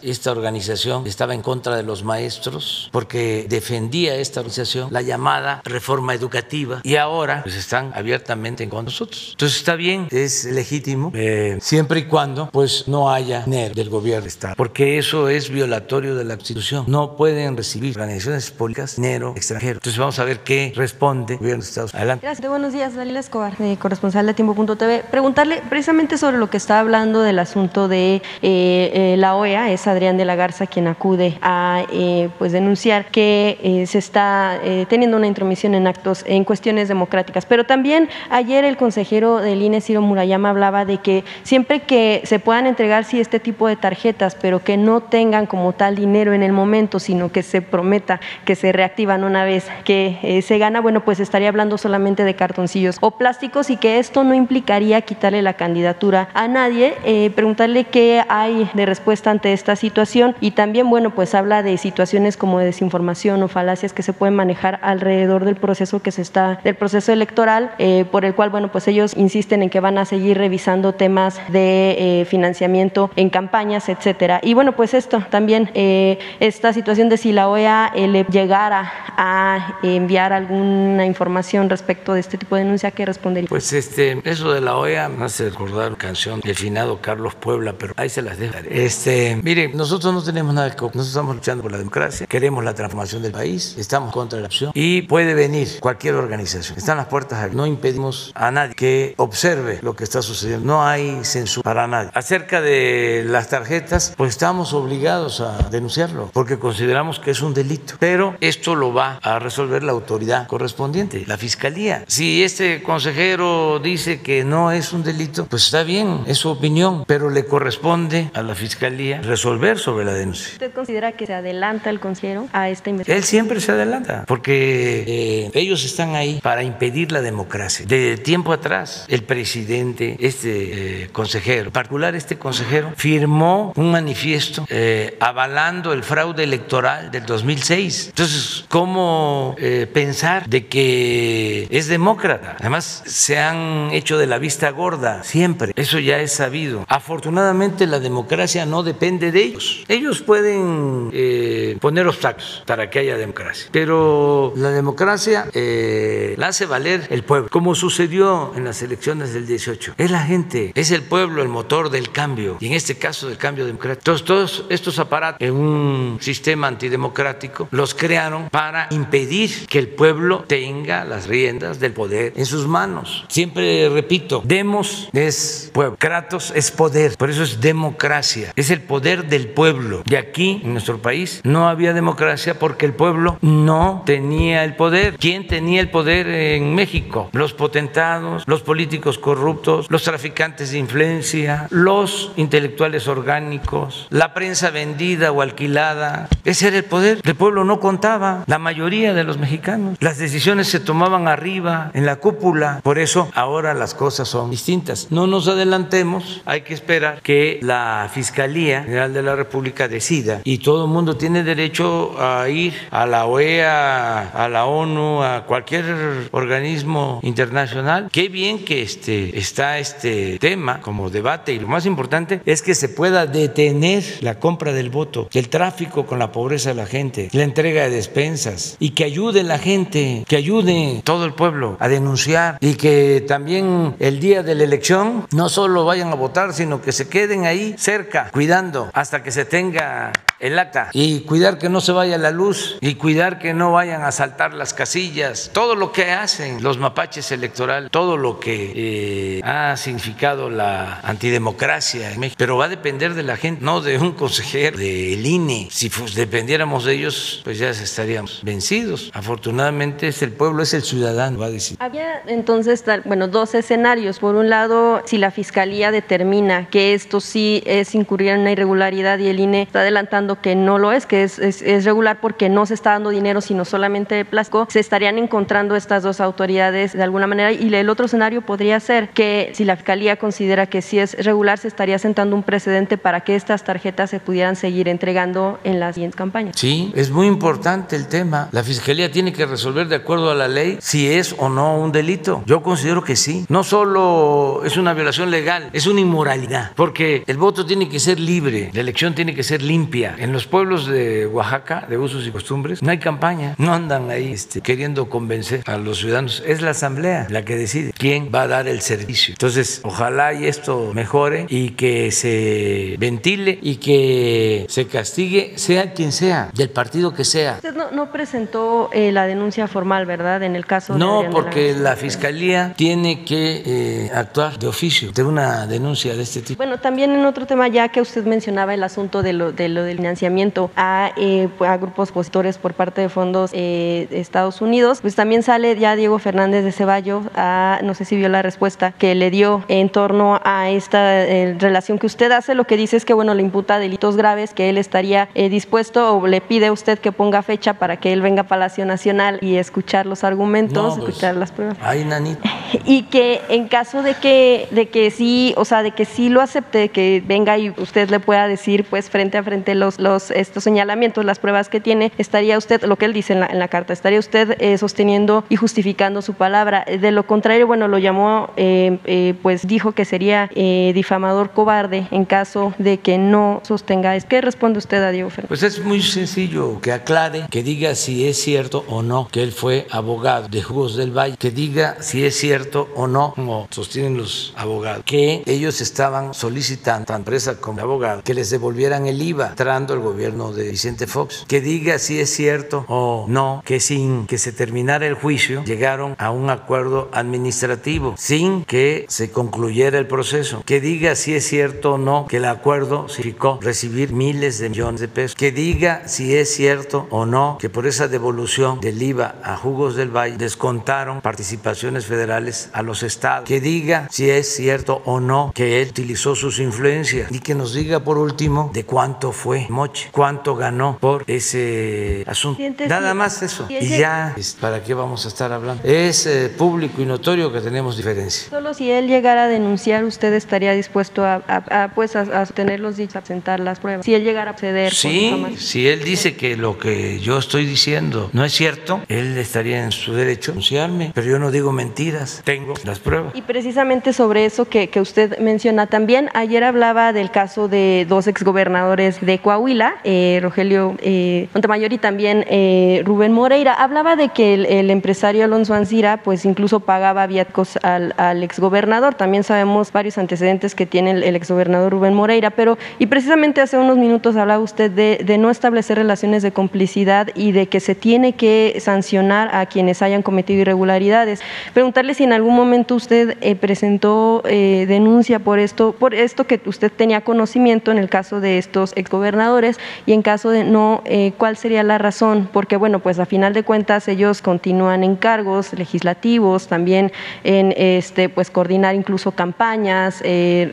[0.03, 6.15] Esta organización estaba en contra de los maestros porque defendía esta organización la llamada reforma
[6.15, 9.29] educativa y ahora pues están abiertamente en contra de nosotros.
[9.33, 14.23] Entonces está bien, es legítimo, eh, siempre y cuando pues no haya dinero del gobierno
[14.23, 16.85] de Estado, porque eso es violatorio de la Constitución.
[16.89, 19.75] No pueden recibir organizaciones públicas dinero extranjero.
[19.75, 22.01] Entonces vamos a ver qué responde el gobierno de Estados Unidos.
[22.01, 22.27] Adelante.
[22.27, 22.49] Gracias.
[22.49, 25.05] Buenos días, Dalila Escobar, eh, corresponsal de Tiempo.tv.
[25.11, 29.87] Preguntarle precisamente sobre lo que está hablando del asunto de eh, eh, la OEA, es
[29.87, 34.87] Adrián de la Garza quien acude a eh, pues denunciar que eh, se está eh,
[34.89, 37.47] teniendo una intromisión en actos, en cuestiones democráticas.
[37.47, 42.39] Pero también ayer el consejero del INE, Ciro Murayama, hablaba de que siempre que se
[42.39, 46.43] puedan entregar sí este tipo de tarjetas, pero que no tengan como tal dinero en
[46.43, 51.05] el momento, sino que se prometa que se reactivan una vez que se gana, bueno,
[51.05, 55.55] pues estaría hablando solamente de cartoncillos o plásticos y que esto no implicaría quitarle la
[55.55, 56.95] candidatura a nadie.
[57.35, 62.37] Preguntarle qué hay de respuesta ante esta situación y también, bueno, pues habla de situaciones
[62.37, 66.61] como de desinformación o falacias que se pueden manejar alrededor del proceso que se está,
[66.65, 70.05] del proceso electoral, eh, por el cual, bueno, pues ellos insisten en que van a
[70.05, 74.41] seguir revisando temas de eh, financiamiento en campañas, etcétera.
[74.43, 79.79] Y bueno, pues esto también, eh, esta situación de si la OEA le llegara a
[79.83, 83.49] enviar alguna información respecto de este tipo de denuncia, ¿qué respondería?
[83.49, 87.95] Pues este, eso de la OEA me hace recordar canción del finado Carlos Puebla, pero
[87.97, 88.55] ahí se las dejo.
[88.71, 92.75] Este, mire, nosotros no tenemos nada que nosotros estamos luchando por la democracia, queremos la
[92.75, 96.79] transformación del país, estamos contra la opción y puede venir cualquier organización.
[96.79, 97.57] Están las puertas abiertas.
[97.57, 100.67] No impedimos a nadie que observe lo que está sucediendo.
[100.67, 102.11] No hay censura para nadie.
[102.15, 107.95] Acerca de las tarjetas, pues estamos obligados a denunciarlo porque consideramos que es un delito.
[107.99, 112.05] Pero esto lo va a resolver la autoridad correspondiente, la fiscalía.
[112.07, 117.05] Si este consejero dice que no es un delito, pues está bien, es su opinión,
[117.07, 120.53] pero le corresponde a la fiscalía resolver sobre la denuncia.
[120.53, 123.19] ¿Usted considera que se adelanta el consejero a esta investigación?
[123.19, 127.87] Él siempre se adelanta, porque eh, ellos están ahí para impedir la democracia.
[127.87, 134.67] De tiempo atrás, el presidente, este eh, consejero, en particular este consejero, firmó un manifiesto
[134.69, 138.09] eh, avalando el fraude electoral del 2006.
[138.09, 142.57] Entonces, ¿cómo eh, pensar de que es demócrata?
[142.61, 145.73] Además, se han hecho de la vista gorda siempre.
[145.77, 146.85] Eso ya es sabido.
[146.89, 149.85] Afortunadamente, la democracia no depende de ellos.
[149.89, 156.67] Ellos pueden eh, poner obstáculos para que haya democracia, pero la democracia eh, la hace
[156.67, 159.95] valer el pueblo, como sucedió en las elecciones del 18.
[159.99, 163.37] Es la gente, es el pueblo el motor del cambio, y en este caso del
[163.37, 164.01] cambio democrático.
[164.01, 170.45] Entonces, todos estos aparatos en un sistema antidemocrático los crearon para impedir que el pueblo
[170.47, 173.25] tenga las riendas del poder en sus manos.
[173.29, 179.27] Siempre repito, demos es pueblo, kratos es poder, por eso es democracia, es el poder
[179.27, 180.03] del pueblo.
[180.09, 185.17] Y aquí, en nuestro país, no había democracia porque el pueblo no tenía el poder.
[185.19, 187.31] ¿Quién tenía el poder en México?
[187.33, 195.33] Los potentados, los políticos corruptos, los traficantes de influencia, los intelectuales orgánicos, la prensa vendida
[195.33, 196.29] o alquilada.
[196.45, 197.21] Ese era el poder.
[197.25, 198.45] El pueblo no contaba.
[198.47, 199.97] La mayoría de los mexicanos.
[200.01, 202.81] Las decisiones se tomaban arriba, en la cúpula.
[202.83, 205.09] Por eso ahora las cosas son distintas.
[205.11, 206.43] No nos adelantemos.
[206.45, 210.41] Hay que esperar que la Fiscalía General de la República decida.
[210.45, 215.45] Y todo el mundo tiene derecho a ir a la OEA, a la ONU, a
[215.47, 215.85] cualquier
[216.33, 218.09] organismo internacional.
[218.11, 221.53] Qué bien que este, está este tema como debate.
[221.53, 226.07] Y lo más importante es que se pueda detener la compra del voto, el tráfico
[226.07, 230.25] con la pobreza de la gente, la entrega de despensas y que ayude la gente,
[230.27, 235.27] que ayude todo el pueblo a denunciar y que también el día de la elección
[235.33, 238.56] no solo vayan a votar, sino que se queden ahí cerca, cuidando
[238.93, 242.95] hasta que se tenga el acta y cuidar que no se vaya la luz y
[242.95, 247.91] cuidar que no vayan a saltar las casillas, todo lo que hacen los mapaches electoral,
[247.91, 253.23] todo lo que eh, ha significado la antidemocracia en México, pero va a depender de
[253.23, 255.69] la gente, no de un consejero del INE.
[255.71, 259.11] Si pues, dependiéramos de ellos, pues ya estaríamos vencidos.
[259.15, 261.77] Afortunadamente es el pueblo, es el ciudadano, va a decir.
[261.81, 264.19] Había entonces, bueno, dos escenarios.
[264.19, 269.29] Por un lado, si la fiscalía determina que esto sí es incurrir en irregularidad y
[269.29, 272.93] el INE está adelantando que no lo es, que es, regular porque no se está
[272.93, 277.53] dando dinero, sino solamente plástico, se estarían encontrando estas dos autoridades de alguna manera.
[277.53, 281.59] Y el otro escenario podría ser que si la Fiscalía considera que sí es regular,
[281.59, 285.95] se estaría sentando un precedente para que estas tarjetas se pudieran seguir entregando en las
[285.95, 286.57] siguientes campañas.
[286.57, 288.49] Sí, es muy importante el tema.
[288.53, 291.93] La Fiscalía tiene que resolver de acuerdo a la ley si es o no un
[291.93, 292.43] delito.
[292.47, 293.45] Yo considero que sí.
[293.49, 298.19] No solo es una violación legal, es una inmoralidad, porque el voto tiene que ser
[298.19, 300.15] libre, la elección tiene que ser limpia.
[300.19, 304.33] En los pueblos de Oaxaca, de usos y costumbres, no hay campaña, no andan ahí
[304.33, 306.43] este, queriendo convencer a los ciudadanos.
[306.47, 309.33] Es la asamblea la que decide quién va a dar el servicio.
[309.33, 316.13] Entonces, ojalá y esto mejore y que se ventile y que se castigue, sea quien
[316.13, 317.55] sea, del partido que sea.
[317.55, 320.43] Usted no, presentó eh, la denuncia formal, ¿verdad?
[320.43, 325.67] En el caso no, porque la, fiscalía tiene que eh, actuar de oficio de una
[325.67, 326.59] denuncia de este tipo.
[326.59, 329.83] Bueno, también en otro tema, ya que usted mencionaba el asunto de lo, de lo
[329.83, 335.15] del financiamiento a, eh, a grupos opositores por parte de fondos de Estados Unidos, pues
[335.15, 339.15] también sale ya Diego Fernández de Ceballos, a, no sé si vio la respuesta que
[339.15, 341.25] le dio en torno a esta
[341.59, 344.69] relación que usted hace, lo que dice es que, bueno, le imputa delitos graves, que
[344.69, 348.43] él estaría dispuesto o le pide a usted que ponga fecha para que él venga
[348.43, 351.77] a Palacio Nacional y escuchar los argumentos, pues, escuchar las pruebas.
[351.83, 352.41] Ay, nanito.
[352.85, 356.41] Y que en caso de que, de que sí, o sea, de que sí lo
[356.41, 360.65] acepte, que venga y usted le pueda decir, pues, frente a frente los, los estos
[360.65, 363.69] señalamientos, las pruebas que tiene, estaría usted, lo que él dice en la, en la
[363.69, 366.85] carta, estaría usted eh, sosteniendo y justificando su palabra.
[366.85, 372.25] De lo contrario, bueno, lo llamó, eh, eh, pues dijo que sería difamador cobarde en
[372.25, 374.19] caso de que no sostenga.
[374.21, 375.31] ¿Qué responde usted a Diego?
[375.49, 379.53] Pues es muy sencillo que aclare, que diga si es cierto o no que él
[379.53, 384.17] fue abogado de Jugos del Valle, que diga si es cierto o no, como sostienen
[384.17, 389.49] los abogados, que ellos estaban solicitando, a empresa como abogado, que les devolvieran el IVA,
[389.51, 394.27] entrando el gobierno de Vicente Fox, que diga si es cierto o no, que sin
[394.27, 400.07] que se terminara el juicio llegaron a un acuerdo administrativo, sin que se concluyera el
[400.07, 404.69] proceso, que diga si es cierto o no que el acuerdo significó recibir miles de
[404.69, 409.03] millones de pesos, que diga si es cierto o no que por esa devolución del
[409.03, 414.55] IVA a Jugos del Valle descontaron participaciones federales a los estados, que diga si es
[414.55, 417.31] cierto o no que él utilizó sus influencias.
[417.31, 422.63] Y que nos diga por último de cuánto fue Moche, cuánto ganó por ese asunto.
[422.89, 423.67] Nada más eso.
[423.69, 425.83] Y ya, ¿para qué vamos a estar hablando?
[425.85, 428.49] Es eh, público y notorio que tenemos diferencia.
[428.51, 432.97] Solo si él llegara a denunciar, usted estaría dispuesto a, a, pues a, tener los
[432.97, 434.05] dichos, a presentar las pruebas.
[434.05, 434.93] Si él llegara a ceder.
[434.93, 439.85] Sí, si él dice que lo que yo estoy diciendo no es cierto, él estaría
[439.85, 443.35] en su derecho a denunciarme, pero yo no digo mentiras, tengo las pruebas.
[443.35, 447.76] Y precisamente sobre eso que, que usted menciona también, ayer hablaba del caso de
[448.09, 453.75] dos exgobernadores de Coahuila, eh, Rogelio eh, Montemayor y también eh, Rubén Moreira.
[453.75, 459.15] Hablaba de que el, empresario Alonso Ancira, pues incluso pagaba viáticos al, al exgobernador.
[459.15, 463.79] También sabemos varios antecedentes que tiene el, el exgobernador Rubén Moreira, pero y precisamente hace
[463.79, 467.95] unos minutos hablaba usted de, de no establecer relaciones de complicidad y de que se
[467.95, 471.41] tiene que sancionar a quienes hayan cometido irregularidades.
[471.75, 476.91] Preguntarle si en algún momento usted eh, presentó denuncia por esto, por esto que usted
[476.91, 481.57] tenía conocimiento en el caso de estos exgobernadores y en caso de no, eh, cuál
[481.57, 486.69] sería la razón, porque bueno, pues a final de cuentas ellos continúan en cargos legislativos,
[486.69, 487.11] también
[487.43, 490.23] en este, pues coordinar incluso campañas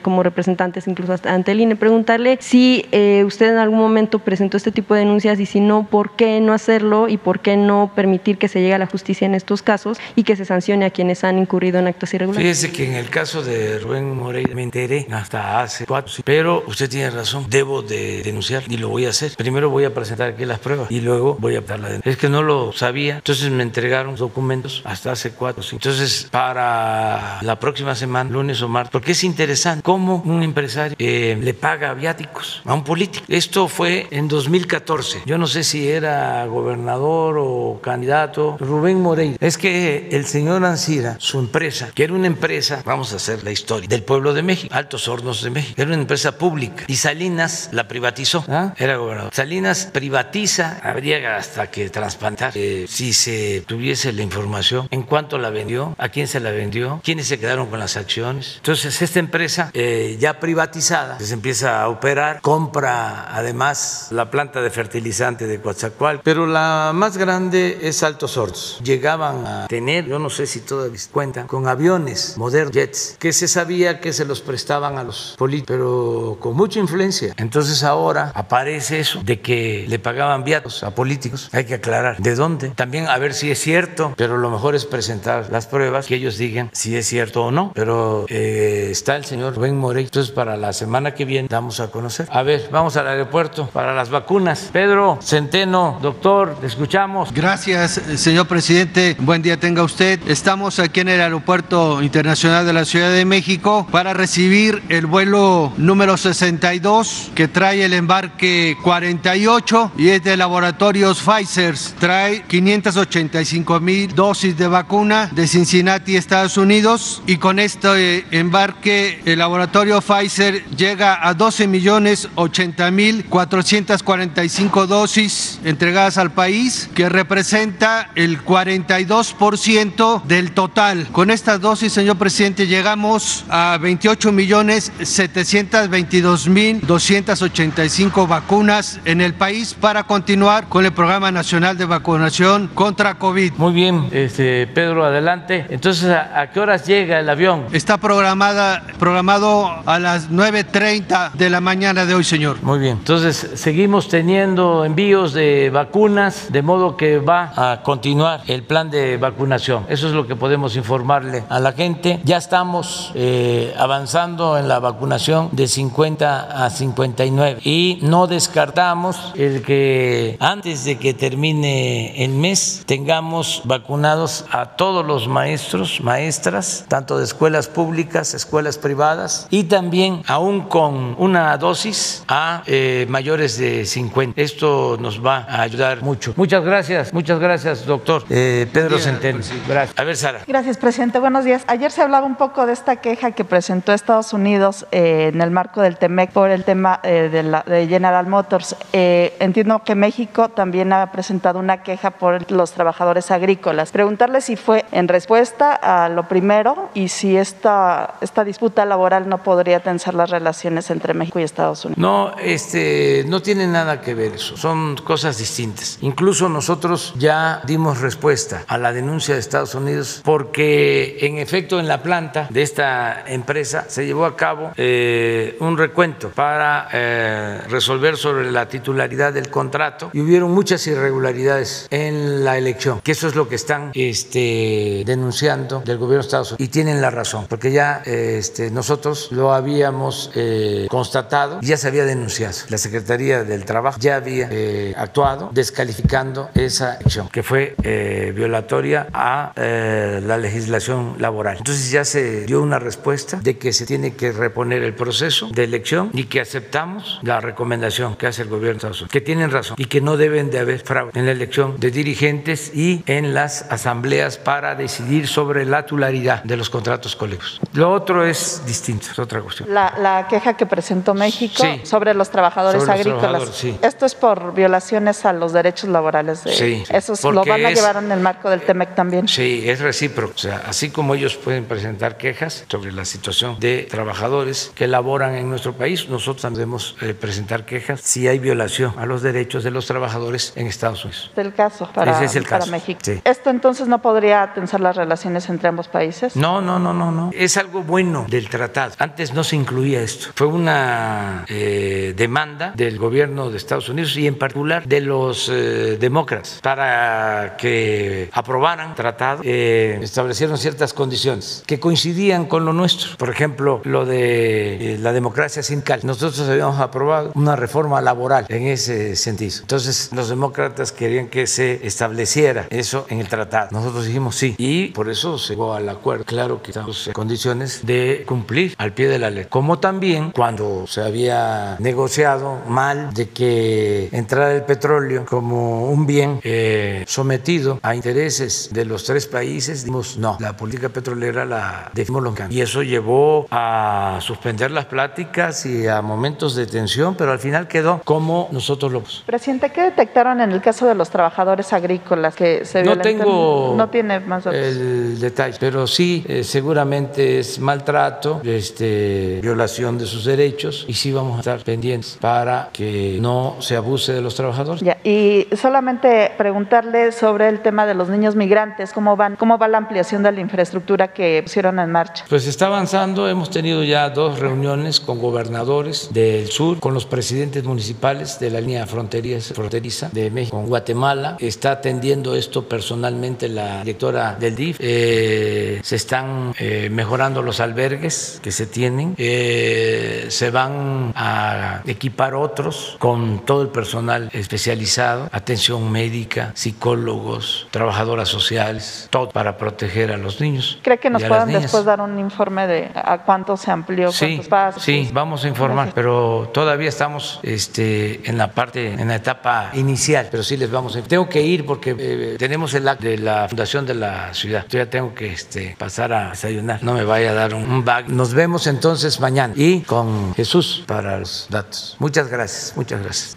[0.01, 1.75] como representantes incluso ante el INE.
[1.75, 2.86] Preguntarle si
[3.25, 6.53] usted en algún momento presentó este tipo de denuncias y si no, por qué no
[6.53, 9.97] hacerlo y por qué no permitir que se llegue a la justicia en estos casos
[10.15, 12.43] y que se sancione a quienes han incurrido en actos irregulares.
[12.43, 16.83] Fíjese que en el caso de Rubén Moreira me enteré hasta hace cuatro, pero usted
[16.88, 19.34] tiene razón, debo de denunciar y lo voy a hacer.
[19.36, 22.12] Primero voy a presentar aquí las pruebas y luego voy a dar la denuncia.
[22.12, 25.63] Es que no lo sabía, entonces me entregaron documentos hasta hace cuatro.
[25.72, 31.38] Entonces, para la próxima semana, lunes o martes, porque es interesante cómo un empresario eh,
[31.41, 33.26] le paga viáticos a un político.
[33.28, 35.24] Esto fue en 2014.
[35.26, 38.58] Yo no sé si era gobernador o candidato.
[38.60, 39.38] Rubén Moreira.
[39.39, 43.52] Es que el señor Ancira, su empresa, que era una empresa, vamos a hacer la
[43.52, 46.72] historia, del pueblo de México, Altos Hornos de México, era una empresa pública.
[46.88, 48.45] Y Salinas la privatizó.
[48.47, 48.73] ¿ah?
[48.77, 49.33] Era gobernador.
[49.33, 55.49] Salinas privatiza, habría hasta que trasplantar eh, si se tuviese la información en cuánto la
[55.49, 58.55] vendió, a quién se la vendió, quiénes se quedaron con las acciones.
[58.57, 64.69] Entonces, esta empresa eh, ya privatizada, se empieza a operar, compra además la planta de
[64.69, 68.79] fertilizante de Coatzacoalcos, pero la más grande es Altos Hornos.
[68.83, 73.47] Llegaban a tener, yo no sé si todavía cuentan, con aviones modernos, jets, que se
[73.47, 77.34] sabía que se los prestaban a los políticos, pero con muy mucha influencia.
[77.36, 81.49] Entonces ahora aparece eso de que le pagaban viatos a políticos.
[81.52, 82.69] Hay que aclarar de dónde.
[82.69, 86.38] También a ver si es cierto, pero lo mejor es presentar las pruebas, que ellos
[86.38, 87.73] digan si es cierto o no.
[87.76, 90.06] Pero eh, está el señor Ben Morey.
[90.06, 92.30] Entonces para la semana que viene damos a conocer.
[92.32, 94.69] A ver, vamos al aeropuerto para las vacunas.
[94.71, 97.34] Pedro Centeno, doctor, le escuchamos.
[97.34, 99.17] Gracias, señor presidente.
[99.19, 100.17] Buen día tenga usted.
[100.30, 105.74] Estamos aquí en el Aeropuerto Internacional de la Ciudad de México para recibir el vuelo
[105.76, 106.16] número
[106.58, 111.76] 62 que trae el embarque 48 y es de laboratorios Pfizer.
[111.99, 119.39] Trae 585 mil dosis de vacuna de Cincinnati, Estados Unidos y con este embarque el
[119.39, 128.10] laboratorio Pfizer llega a 12 millones 80 mil 445 dosis entregadas al país que representa
[128.16, 131.08] el 42% del total.
[131.12, 139.34] Con estas dosis, señor presidente, llegamos a 28 millones 722 mil 285 vacunas en el
[139.34, 143.54] país para continuar con el Programa Nacional de Vacunación contra COVID.
[143.58, 145.66] Muy bien, este, Pedro, adelante.
[145.70, 147.66] Entonces, ¿a, qué horas llega el avión?
[147.72, 152.62] Está programada, programado a las 9.30 de la mañana de hoy, señor.
[152.64, 152.98] Muy bien.
[152.98, 159.18] Entonces, seguimos teniendo envíos de vacunas, de modo que va a continuar el plan de
[159.18, 159.86] vacunación.
[159.89, 162.20] Eso es lo que podemos informarle a la gente.
[162.24, 169.61] Ya estamos eh, avanzando en la vacunación de 50 a 59 y no descartamos el
[169.61, 177.17] que antes de que termine el mes tengamos vacunados a todos los maestros, maestras, tanto
[177.17, 183.86] de escuelas públicas, escuelas privadas y también aún con una dosis a eh, mayores de
[183.86, 184.41] 50.
[184.41, 186.34] Esto nos va a ayudar mucho.
[186.36, 189.39] Muchas gracias, muchas gracias, doctor eh, Pedro Centeno.
[189.67, 189.97] Gracias.
[189.97, 190.39] A ver, Sara.
[190.47, 191.19] Gracias, presidente.
[191.19, 191.63] Buenos días.
[191.67, 195.51] Ayer se hablaba un poco de esta queja que presentó Estados Unidos eh, en el
[195.51, 195.97] marco del
[196.34, 198.76] Por el tema eh, de, la, General Motors.
[198.91, 203.91] entiendo que México también ha presentado una queja por los trabajadores agrícolas.
[203.91, 209.39] Preguntarle si fue en respuesta a lo primero y si esta, esta disputa laboral no
[209.39, 211.97] podría tensar las relaciones entre México y Estados Unidos.
[211.99, 214.55] No, este, no tiene nada que ver eso.
[214.57, 215.97] Son cosas distintas.
[216.01, 221.88] Incluso nosotros ya dimos respuesta a la denuncia de Estados Unidos porque en efecto en
[221.88, 226.03] la planta de esta empresa se llevó a cabo eh, un recuento
[226.36, 233.01] para eh, resolver sobre la titularidad del contrato y hubieron muchas irregularidades en la elección,
[233.01, 237.01] que eso es lo que están este, denunciando del gobierno de Estados Unidos y tienen
[237.01, 242.58] la razón, porque ya este, nosotros lo habíamos eh, constatado ya se había denunciado.
[242.70, 244.49] La Secretaría del Trabajo ya había
[244.97, 251.58] actuado descalificando esa acción, que fue eh, violatoria a eh, la legislación laboral.
[251.58, 255.64] Entonces ya se dio una respuesta de que se tiene que reponer el proceso de
[255.64, 259.52] elección y que aceptamos la recomendación que hace el gobierno de Estados Unidos, que tienen
[259.52, 263.34] razón y que no deben de haber fraude en la elección de dirigentes y en
[263.34, 267.60] las asambleas para decidir sobre la titularidad de los contratos colectivos.
[267.74, 269.72] Lo otro es distinto, es otra cuestión.
[269.74, 273.64] La, queja que presentó México sobre los trabajadores agrícolas.
[273.82, 276.44] Esto es por violaciones a los derechos laborales.
[276.44, 279.28] De, sí, ¿Esos lo van a llevar en el marco del TEMEC también?
[279.28, 280.34] Sí, es recíproco.
[280.36, 285.36] O sea, así como ellos pueden presentar quejas sobre la situación de trabajadores que laboran
[285.36, 289.63] en nuestro país, nosotros también debemos eh, presentar quejas si hay violación a los derechos
[289.63, 291.31] de los trabajadores en Estados Unidos.
[291.34, 292.19] Es el caso para,
[292.67, 292.99] México.
[293.23, 296.36] ¿Esto entonces no podría tensar las relaciones entre ambos países?
[296.36, 297.31] No, no, no, no, no.
[297.34, 298.93] Es algo bueno del tratado.
[298.99, 300.27] Antes no se incluía esto.
[300.36, 305.97] Fue una eh, demanda del gobierno de Estados Unidos y en particular de los eh,
[305.99, 313.17] demócratas para que aprobaran tratado, eh, establecieron ciertas condiciones que coincidían con lo nuestro.
[313.17, 315.99] Por ejemplo, lo de eh, la democracia sindical.
[316.03, 319.57] Nosotros habíamos aprobado una reforma laboral en ese sentido.
[319.61, 323.69] Entonces, los demócratas querían que se estableciera eso en el tratado.
[323.71, 324.55] Nosotros dijimos sí.
[324.57, 326.26] Y por eso se llegó al acuerdo.
[326.26, 329.45] Claro que estamos en condiciones de cumplir al pie de la ley.
[329.49, 336.39] Como también cuando se había negociado mal de que entrara el petróleo como un bien
[336.43, 342.24] eh, sometido a intereses de los tres países, dijimos no, la política petrolera la definimos
[342.24, 347.39] los Y eso llevó a suspender las pláticas y a momentos de tensión, pero al
[347.39, 352.36] final quedó como nosotros lo Presidente, ¿qué detectaron en el caso de los trabajadores agrícolas
[352.36, 358.41] que se No tengo no tiene más el detalle, pero sí eh, seguramente es maltrato,
[358.43, 363.76] este, violación de sus derechos y sí vamos a estar pendientes para que no se
[363.76, 364.82] abuse de los trabajadores.
[364.82, 369.68] Ya, y solamente preguntarle sobre el tema de los niños migrantes, cómo van, cómo va
[369.68, 372.26] la ampliación de la infraestructura que pusieron en marcha.
[372.30, 377.06] Pues está avanzando, hemos tenido ya dos reuniones con gobernadores gobernadores del sur, con los
[377.06, 381.38] presidentes municipales de la línea fronteriza de México con Guatemala.
[381.39, 384.78] Está atendiendo esto personalmente la directora del DIF.
[384.80, 389.14] Eh, se están eh, mejorando los albergues que se tienen.
[389.18, 398.28] Eh, se van a equipar otros con todo el personal especializado, atención médica, psicólogos, trabajadoras
[398.28, 400.80] sociales, todo para proteger a los niños.
[400.82, 404.12] ¿Cree que nos puedan después dar un informe de a cuánto se amplió?
[404.12, 404.41] Sí,
[404.78, 410.28] sí, vamos a informar, pero todavía estamos este, en la parte, en la etapa inicial,
[410.32, 411.02] pero sí les vamos a...
[411.02, 414.66] Tengo que ir porque eh, tenemos el acto de la fundación de la ciudad.
[414.70, 416.84] Yo ya tengo que este, pasar a desayunar.
[416.84, 418.10] No me vaya a dar un, un bag.
[418.10, 421.96] Nos vemos entonces mañana y con Jesús para los datos.
[422.00, 423.32] Muchas gracias, muchas gracias.